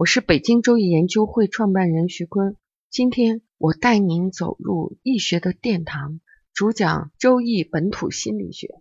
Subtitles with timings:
[0.00, 2.56] 我是北京周易研究会创办人徐坤，
[2.88, 6.20] 今天我带您走入易学的殿堂，
[6.54, 8.80] 主讲周易本土心理学。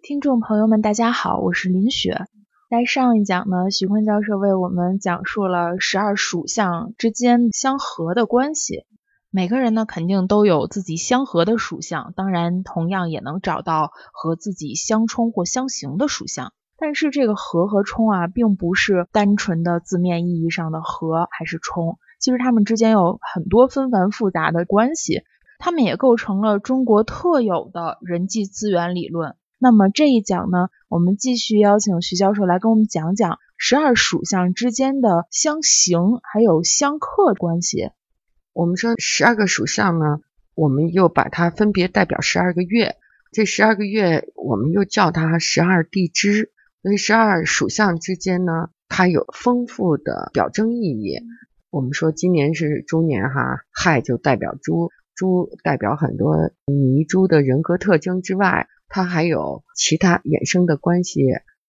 [0.00, 2.26] 听众朋友们，大家好，我是林雪。
[2.70, 8.84] 在上一讲呢，徐坤教授为我们讲述了十二属相之间相合的关系。
[9.30, 16.52] 每个人呢，肯定都有自己相合的属相，当然，同样也能找到和自己相冲或相刑的属相。
[16.76, 25.22] 但是这个合和冲啊，并不是单纯的字面意义上的合还是冲，其实它们之间有很多纷繁复杂的关系，
[25.58, 29.36] 它们也构成了中国特有的人际资源理论。
[29.58, 37.90] 那么这一讲呢，我们继续邀请徐教授来跟我们讲讲十二属相之间的相刑还有相克关系。
[38.52, 40.18] 我们说十二个属相呢，
[40.54, 42.96] 我们又把它分别代表十二个月，
[43.30, 46.50] 这十二个月我们又叫它十二地支。
[46.84, 51.18] 所以十二属相之间呢，它有丰富的表征意义。
[51.70, 61.22] 我们说今年是猪年哈，亥就代表猪，猪代表很多泥猪的人格特征之外，它还有其他衍生的关系，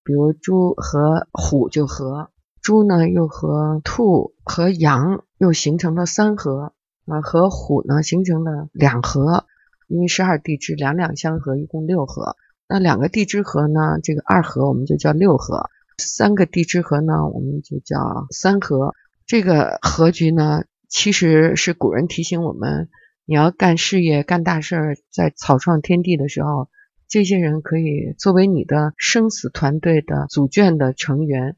[0.04, 2.30] 比如猪和虎就合，
[2.62, 6.74] 猪呢又和兔和羊又形成了三合，
[7.06, 9.46] 啊和虎呢形成了两合，
[9.88, 12.36] 因为十二地支两两相合，一共六合。
[12.68, 14.00] 那两个地支合呢？
[14.02, 18.96] 这个二合我们就叫六合，三个地支合呢，我们就叫三合。
[19.28, 22.90] 这个合局呢，其实是古人提醒我们，
[23.26, 26.70] 你要干事业、干大事儿，在草创天地的时候，
[27.08, 31.56] 这些人可以作为你的生死团队的组卷的成员。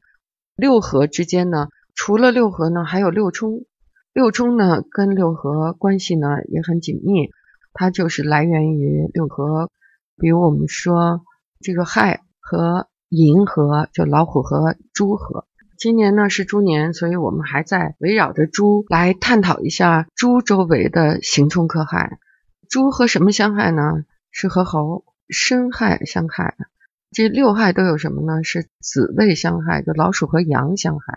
[0.56, 3.64] 六合之间呢，除了六合呢，还有六冲。
[4.12, 7.30] 六冲呢，跟六合关系呢也很紧密，
[7.72, 9.70] 它就是来源于六合。
[10.18, 11.22] 比如我们说
[11.60, 15.46] 这个亥和寅合，就老虎和猪合。
[15.78, 22.18] 今年呢是猪年，所以我们还在围绕着猪来探讨一下猪周围的刑冲克害。
[22.68, 24.04] 猪和什么相害呢？
[24.30, 26.56] 是和猴申亥相害。
[27.10, 28.42] 这六害都有什么呢？
[28.42, 31.14] 是子未相害，就老鼠和羊相害；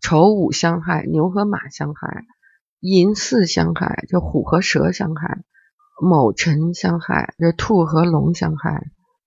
[0.00, 2.24] 丑午相害，牛和马相害；
[2.78, 5.42] 寅巳相害，就虎和蛇相害。
[6.00, 8.82] 卯辰相害，这兔和龙相害；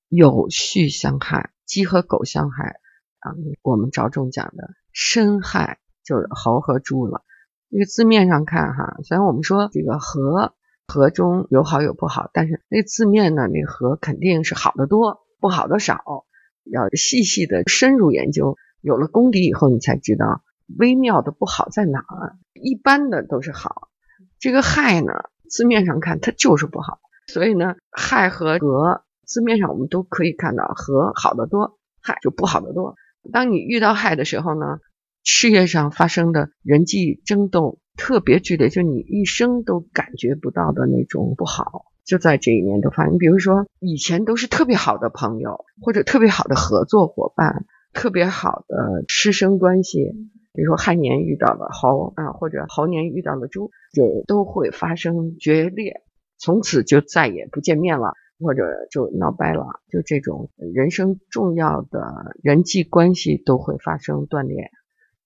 [0.10, 2.80] 酉戌相害，鸡和狗相害。
[3.20, 3.34] 啊，
[3.64, 7.24] 我们着重讲的申亥就是猴和猪了。
[7.72, 10.54] 这个字面上看哈，虽然我们说这个合
[10.88, 16.26] 合中有好有不好，但是那字面呢，那合肯定是好的多，不好的少。
[16.64, 20.44] 要细细的深入研究，有了功底以后，你才知道
[20.78, 22.38] 微妙的不好在哪儿。
[22.54, 23.90] 一般的都是好，
[24.38, 25.14] 这个亥呢？
[25.50, 27.00] 字面上看，它就是不好。
[27.28, 32.96] 所以呢，亥和和字面上我们都可以看到，和好的多，亥就不好的多。
[33.34, 34.80] 当你遇到亥的时候呢，
[35.24, 43.18] 事业上发生的人际争斗特别剧烈，就你一生都感觉不到的那种不好，就在这一年都发生。
[43.18, 50.14] 比如说，以前都是特别好的朋友，或者特别好的合作伙伴，特别好的师生关系。
[50.58, 56.02] 比如说亥年遇到了猴啊，或者猴年遇到了猪，就都会发生决裂，
[56.40, 64.72] 从此就再也不见面了，或者就闹掰了，就这种人生重要的人际关系都会发生断裂。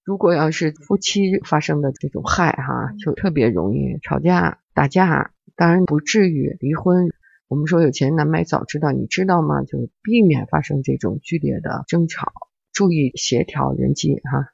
[0.04, 7.08] 如果要是夫妻发生的这种害哈，就特别容易吵架打架，当然不至于离婚。
[7.48, 9.64] 我们说有钱难买早知道，你知道吗？
[9.64, 12.34] 就避免发生这种剧烈的争吵，
[12.74, 14.48] 注意协调人际哈。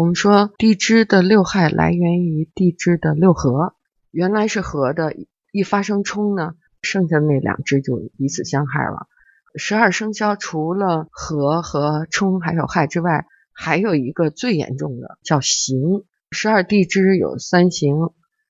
[0.00, 3.74] 我们说地支的六害来源于地支的六合，
[4.10, 5.14] 原来是合的，
[5.52, 9.08] 一发生冲呢，剩下那两支就彼此相害了。
[9.56, 16.06] 十二生肖除了合和冲还有害之外，还有一个最严重的叫刑。
[16.30, 17.94] 十二地支有三刑，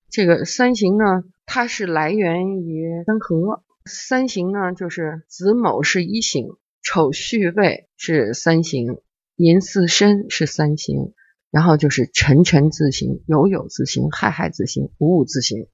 [0.08, 3.64] 这个三刑呢，它是来源于三合。
[3.86, 6.46] 三刑呢，就是子卯是一刑，
[6.80, 8.98] 丑戌未是三刑，
[9.34, 11.12] 寅巳申是三刑，
[11.50, 15.66] 然后就是辰辰自刑、酉酉自刑、亥亥自刑、午午自刑。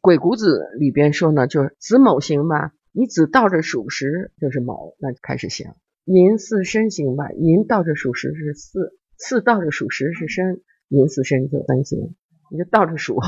[0.00, 5.72] 鬼谷子里边说呢，就是子卯刑吧，你子倒着属时就是卯，那就开始刑；
[6.04, 12.14] 寅巳申刑吧，寅倒着属时是巳，巳倒着属时是申，寅巳申就三刑，
[12.50, 13.20] 你就倒着数。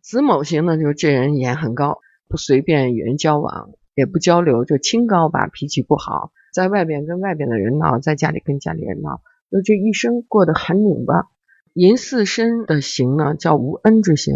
[0.00, 1.98] 子卯刑呢，就是这人眼很高。
[2.28, 9.20] 不随便与人交往，也不交流，就清高吧，脾气不好，在外边跟外边的人闹，在家里跟家里人闹，
[9.52, 11.28] 就这一生过得很拧巴。
[11.74, 14.34] 寅巳申的刑呢，叫无恩之刑，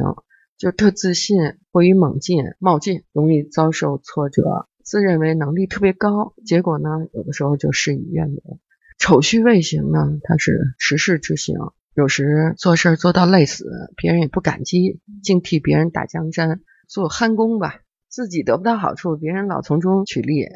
[0.59, 1.39] 就特自信，
[1.71, 8.43] 过于猛进、冒进，容易遭受挫折，自认为能力特别高，结果呢，有的时候就事与愿违。
[8.99, 11.57] 丑戌未刑呢，它是时事之刑，
[11.95, 13.65] 有时做事做到累死，
[13.97, 17.81] 别人也不感激，净替别人打江山，做憨工吧。
[18.09, 20.47] 自己得不到好处，别人老从中取利，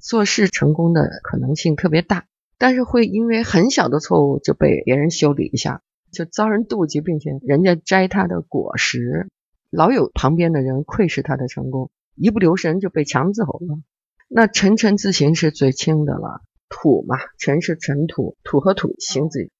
[0.00, 2.26] 做事成功的可能性特别大，
[2.58, 9.28] 但是会因为很小的错误就被别人修理一下，就遭人妒忌，并且人家摘他的果实，
[9.70, 13.80] 老有旁边的人窥视他的成功，一不留神就被抢走了。
[14.28, 19.50] 那辰辰自行是最轻的了，土嘛，辰是尘土，土和土行子，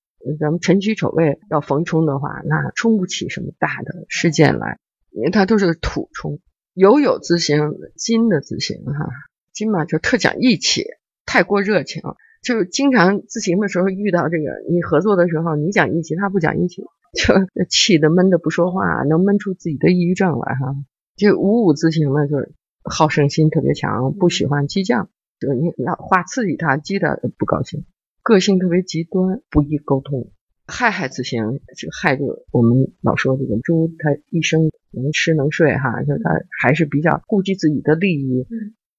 [0.41, 4.79] 咱们辰戌丑未要逢冲的话，那冲不起什么大的事件来，
[5.11, 6.39] 因为它都是土冲。
[6.75, 9.07] 酉酉自行，金的自行哈，
[9.53, 10.85] 金嘛就特讲义气，
[11.27, 12.03] 太过热情，
[12.45, 16.83] 就经常自行的时候遇到这个，你合作的时候你讲义气，他不讲义气，
[17.15, 17.35] 就
[17.71, 20.77] 气的闷的不说话，能闷出自己的抑郁症来哈。
[21.17, 22.53] 就五五自行呢，就是
[22.83, 25.09] 好胜心特别强，不喜欢激将，
[25.41, 27.87] 就是你要话刺激他，激他不高兴，
[28.23, 30.31] 个性特别极端，不易沟通。
[30.67, 36.31] 亥亥自行，这个亥就我们老说这个猪，它一生能吃能睡哈，就它
[36.61, 38.47] 还是比较顾及自己的利益，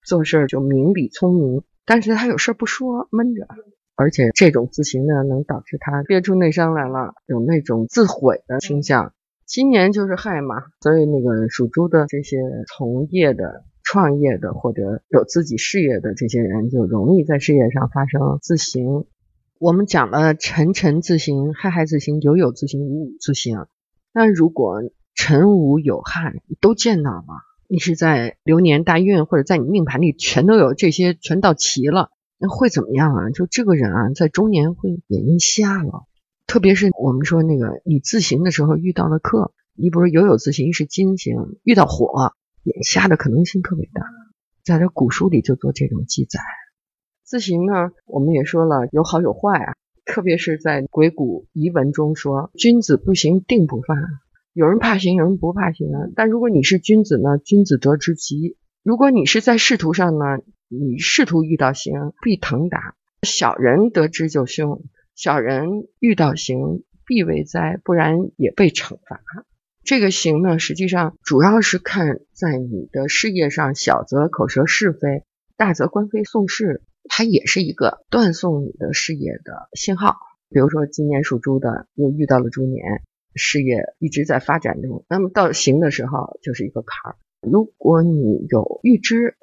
[0.04, 3.48] 做事就明理聪明，但是他有事不说，闷着，
[3.96, 9.14] 而且这种自刑呢，能导致他憋出内伤来了，有那种自毁的倾向。
[9.46, 12.38] 今年就是亥嘛，所以那个属猪的这些
[12.68, 19.06] 从业的、创业的或者有自己事业的这些人，就容易在事业上发生自刑。
[19.60, 23.68] 我们讲了辰辰自刑、亥亥自刑、酉酉自刑、午午自刑。
[24.12, 24.82] 那如果
[25.14, 27.24] 辰午酉亥都见到了，
[27.68, 33.30] 你是在流年大运或者在你命盘里全都有这些全到齐了，那会怎么样啊？
[33.32, 36.06] 就这个人啊，在中年会眼睛瞎了。
[36.48, 42.34] 特别是我们说那个你自刑的时候遇到了克，你不是有有自刑是金刑，遇到火，
[42.64, 44.04] 眼瞎的可能性特别大。
[44.64, 46.40] 在这古书里就做这种记载。
[47.24, 49.74] 自刑呢，我们也说了有好有坏啊，
[50.06, 53.98] 特别是在鬼谷遗文中说，君子不行定不犯。
[54.56, 55.90] 有人怕刑，有人不怕刑。
[56.16, 58.56] 但如果你是君子呢，君子得之吉。
[58.84, 60.26] 如果你是在仕途上呢，
[60.70, 62.96] 你仕途遇到刑必腾达。
[63.24, 69.22] 小人得之就凶，小人遇到刑必为灾，不然也被惩罚。
[69.84, 75.26] 这个刑呢，实际上主要是看在你的事业上，小则口舌是非，
[75.58, 76.82] 大则官非讼事。
[77.10, 80.16] 它也是一个断送你的事业的信号。
[80.50, 83.04] 比如说，今年属猪的又遇到了猪年，
[83.36, 87.16] 事业一直在发展中，那么到行的时候就是一个坎儿。
[87.42, 89.36] 如果你有预知，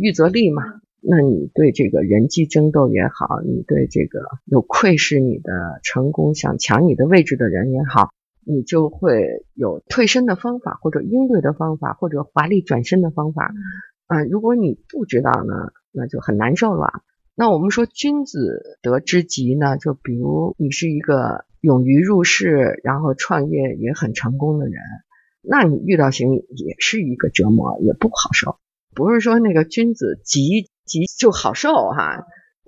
[0.00, 0.62] 预则立嘛，
[1.00, 8.10] 那你对这个人际争斗也好，你对这个有窥视你的成功、想抢你的位置的人也好，
[8.44, 13.52] 你就会有退身的方法，或者应对的方法，或者华丽转身的方法。
[14.06, 17.02] 啊，如果你不知道呢，那就很难受了。
[17.34, 24.74] 那我们说君子得之极呢，就比如你是一个勇于入世，然后创业也很成功的人，
[25.42, 28.56] 那你遇到刑也是一个折磨，也不好受。
[28.94, 32.26] 不是说那个君子极极就好受哈。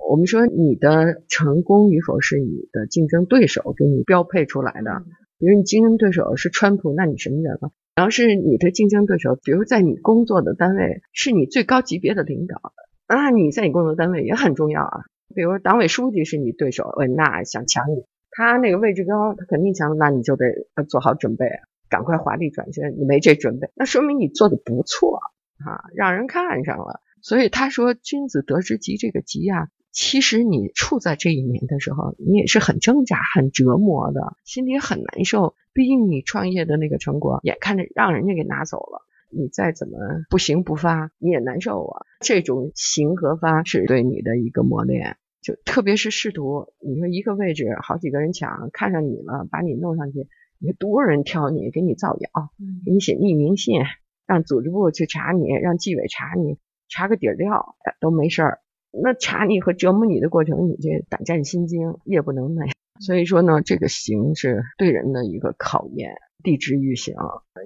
[0.08, 5.04] 我们说你的成功与否是你的竞争对手给你标配出来的。
[5.38, 7.72] 比如你竞争对手是川普，那你什么人了？
[7.94, 12.72] 然后是你的竞争对手，比如在你工作的单位是你最高级别的领导。
[13.16, 15.04] 那你在你工作单位也很重要啊，
[15.34, 21.46] 比如党委书记是你对手，呃，那想抢你，他那个位置高，他肯定抢，那你就得做好准备，
[21.88, 22.96] 赶快华丽转身。
[22.98, 25.20] 你没这准备，那说明你做的不错
[25.64, 27.00] 啊，让人看上了。
[27.20, 35.54] 所以他说君子得之吉，这个吉啊，其实你处在这一年的时候，你也是很挣扎、很折磨的，心里很难受。
[35.72, 39.06] 毕竟你创业的那个成果，眼看着让人家给拿走了。
[39.32, 39.98] 你再怎么
[40.28, 42.06] 不行不发，你也难受啊。
[42.20, 52.50] 这种行和发是对你的一个磨练，就特别是仕途，你说一个位置好几个人抢，看上你了，把你弄上去，你多少人挑你，给你造谣，
[52.84, 53.80] 给你写匿名信，
[54.26, 56.58] 让组织部去查你，让纪委查你，
[56.88, 58.58] 查个底儿掉都没事儿。
[58.92, 62.70] 那查你和折磨你的过程，你这胆战心惊，夜不能寐。
[63.00, 67.14] 所以说呢，这个刑是对人的一个考验，地支欲行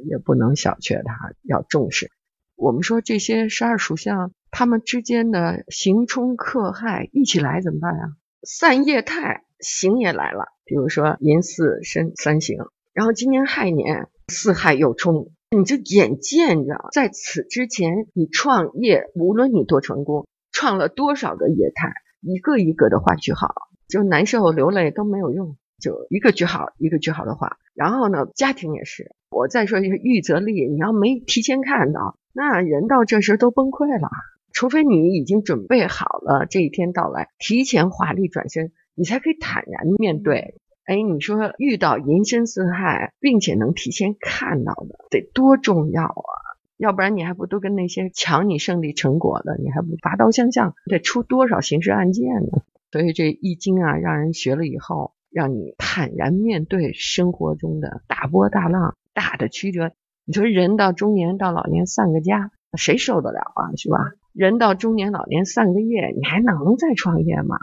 [0.09, 2.11] 也不能小觑它，要重视。
[2.55, 8.17] 我们说这些十二属相，他们之间的刑冲克害一起来怎么办啊？
[8.43, 10.47] 散业态，刑也来了。
[10.65, 12.59] 比如说寅巳申三刑，
[12.93, 20.27] 然后今年亥年四害又冲，你就眼见着在此之前你创业，无论你多成功。
[20.53, 21.93] 创了多少个业态，
[22.23, 23.53] 一个一个的画句号，
[23.89, 27.59] 就难受流泪都没有用，就一个句号一个句号的画。
[27.77, 29.13] 然后呢，家庭也是。
[29.31, 34.09] 我再说一个预则立，你要没提前看到，那人到这时都崩溃了。
[34.53, 40.55] 除非你已经准备好了这一天到来，提前华丽转身，你才可以坦然面对。
[40.87, 46.33] 哎，你说遇到人身四害，并且能提前看到的，得多重要啊！
[46.79, 52.63] 要不然你还不都跟那些抢你胜利成果的，你还不拔刀相向，得出多少刑事案件呢？
[52.93, 59.93] 所以这易经啊，让人学了以后，让你坦然面对生活中的大波大浪、大的曲折。
[60.25, 63.69] 你说人到中年到老年散个家，谁受得了啊？
[63.77, 63.99] 是吧？
[64.33, 67.59] 人到中年老年散个业，你还能再创业吗？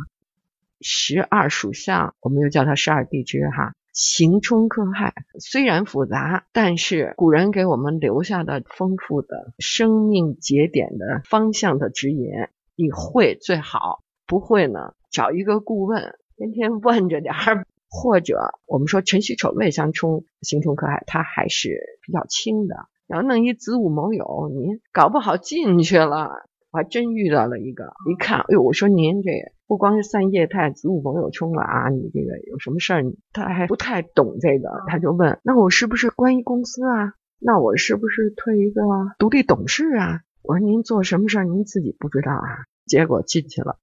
[0.81, 3.73] 十二属相，我们又叫它十二地支哈。
[3.91, 12.29] 刑冲克害虽然复杂，但是古人给我们留下的丰富的生命节点的方向的指引，
[12.75, 22.75] 你会最好，不会呢，找一个顾问，天天问着点儿， 或者我们说辰戌丑未相冲，刑冲克害，它还是比较轻的。
[23.07, 26.31] 然后弄一子午卯酉，您搞不好进去了。
[26.71, 29.29] 我还真遇到了一个，一看，哎呦，我说您这
[29.67, 33.03] 不光是散业太子午卯酉冲了啊，你这个有什么事儿？
[33.31, 37.13] 他还不太懂这个，他就问，那我是不是关一公司啊？
[37.39, 38.81] 那我是不是推一个
[39.19, 40.21] 独立董事啊？
[40.41, 42.65] 我说您做什么事儿您自己不知道啊？
[42.87, 43.77] 结果进去了。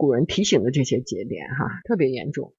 [0.00, 2.54] 古人提醒的这些节点哈，特别严重。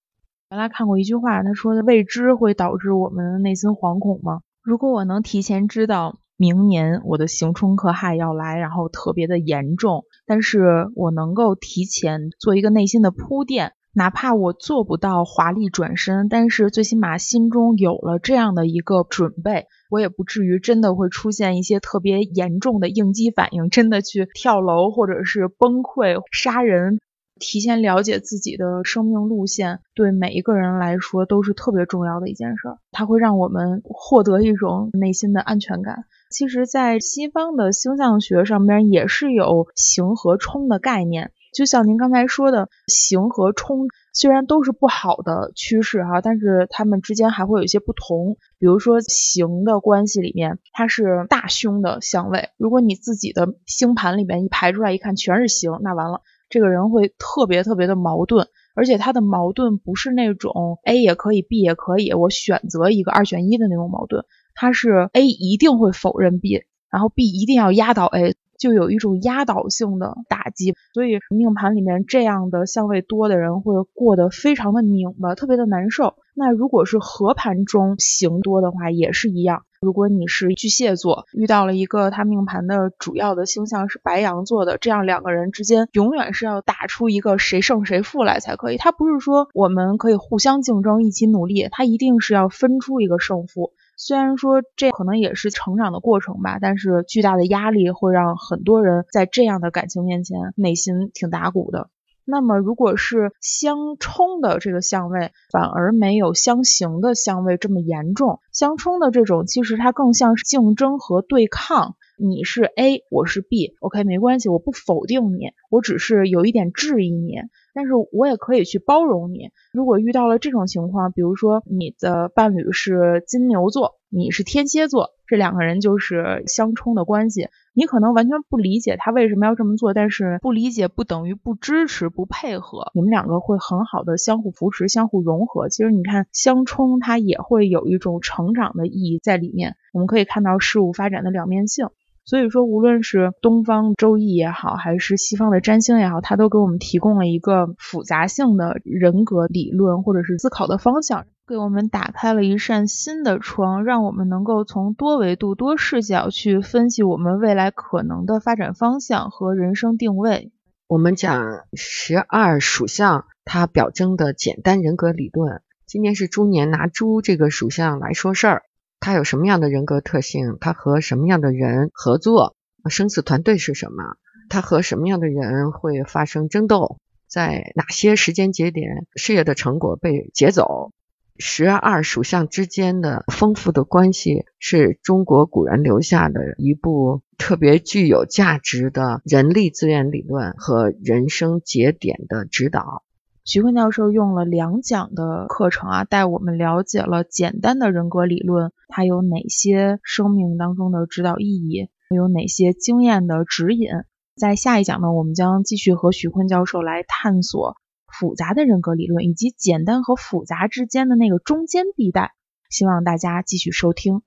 [0.51, 4.41] 原来看过一句话，他说的未知会导致我们的内心惶恐吗？
[4.61, 6.19] 如果我能提前知道。
[6.37, 26.99] 明年我的刑冲克害要来，然后特别的严重，但是我能够提前做一个内心的铺垫，哪怕我做不到华丽转身，但是最起码心中有了这样的一个准备，我也不至于真的会出现一些特别严重的应激反应，真的去跳楼或者是崩溃杀人。
[27.41, 36.05] 提前了解自己的生命路线，对每一个人来说都是特别重要的一件事儿，它会让我们获得一种内心的安全感。
[36.29, 48.37] 其实，在西方的星象学上边也是有刑和冲的概念，就像您刚才说的，刑和冲虽然都是不好的趋势哈，但是它们之间还会有一些不同。
[48.59, 56.21] 比如说刑的关系里面，它是大凶的相位，如果你自己的星盘里面一排出来一看全是刑，那完了，
[56.51, 64.25] 这个人会特别特别的矛盾，而且他的矛盾不是那种 A 也可以，B 也可以，我选择一个二选一的那种矛盾。
[64.53, 70.75] 他是 A 一定会否认 B，然后 B 一定要压倒 A，就有一种压倒性的打击。
[70.93, 76.13] 所以命盘里面这样的相位多的人会过得非常的拧巴，特别的难受。
[76.33, 79.63] 那如果是合盘中行多的话，也是一样。
[79.81, 88.77] 如果你是巨蟹座，遇到了一个他命盘的主要的星象是白羊座的，这样两个人之间永远是要打出一个谁胜谁负来才可以。
[88.77, 93.73] 他不是说我们可以互相竞争，一起努力，他一定是要分出一个胜负。
[94.03, 101.91] 虽然说这可能也是成长的过程吧，但是巨大的压力会让很多人在这样的感情面前内心挺打鼓的。
[102.25, 108.39] 那么如果是相冲的这个相位，反而没有相刑的相位这么严重。
[108.51, 117.35] 相冲的这种其实它更像是竞争和对抗，你是 A，我是 B，OK 没关系，我不否定你，我只是有一点质疑你。
[117.73, 119.49] 但是我也可以去包容你。
[119.73, 127.47] 如果遇到了这种情况，比如说你的伴侣是金牛座，你是天蝎座，这两个人就是相冲的关系。
[127.73, 132.91] 你可能完全不理解他为什么要这么做，但是不理解不等于不支持、不配合。
[132.93, 135.69] 你们两个会很好的相互扶持、相互融合。
[135.69, 139.77] 其实你看相冲，它也会有一种成长的意义在里面。
[139.93, 141.87] 我们可以看到事物发展的两面性。
[142.23, 160.51] 所以说，无论是东方周易也好，还是西方的占星也好，它都给我们提供了一个复杂性的人格理论或者是思考的方向，给我们打开了一扇新的窗，让我们能够从多维度、多视角去分析我们未来可能的发展方向和人生定位。
[160.87, 165.61] 我们讲十二属相，它表征的简单人格理论。
[165.87, 168.63] 今年是猪年，拿猪这个属相来说事儿。
[169.01, 170.57] 他有什么样的人格特性？
[170.61, 172.55] 他和什么样的人合作？
[172.87, 174.15] 生死团队是什么？
[174.47, 180.91] 他和什么样的人会发生争斗，在哪些时间节点事业的成果被劫走。
[181.39, 193.01] 十二属相之间的丰富的关系，是中国古人留下的一部特别具有价值的人力资源理论和人生节点的指导。
[193.43, 203.87] 徐坤教授用了两讲的课程啊，带我们了解了简单的人格理论，它有哪些生命当中的指导意义，有哪些经验的指引。
[204.35, 207.77] 在下一讲呢，我们将继续和徐坤教授来探索。
[208.19, 212.33] 复杂的人格理论以及简单和复杂之间的那个中间地带，
[212.69, 214.21] 希望大家继续收听。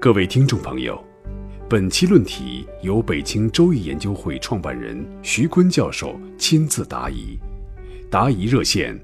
[0.00, 0.98] 各位听众朋友，
[1.68, 7.38] 本期论题由北京周易研究会创办人徐坤教授亲自答疑，
[8.10, 8.98] 答疑热线：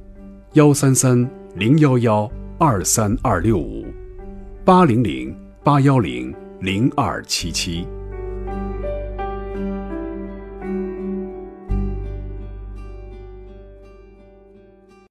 [0.54, 3.84] 幺三三零幺幺二三二六五
[4.64, 7.84] 八零零八幺零零二七七。